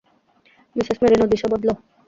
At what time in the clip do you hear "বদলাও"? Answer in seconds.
1.51-1.77